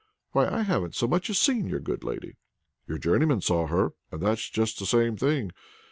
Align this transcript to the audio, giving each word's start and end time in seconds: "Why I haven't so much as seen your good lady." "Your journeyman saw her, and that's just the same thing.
"Why 0.31 0.49
I 0.49 0.63
haven't 0.63 0.95
so 0.95 1.07
much 1.07 1.29
as 1.29 1.37
seen 1.37 1.67
your 1.67 1.79
good 1.79 2.03
lady." 2.03 2.35
"Your 2.87 2.97
journeyman 2.97 3.41
saw 3.41 3.67
her, 3.67 3.93
and 4.11 4.19
that's 4.19 4.49
just 4.49 4.79
the 4.79 4.87
same 4.87 5.15
thing. 5.15 5.51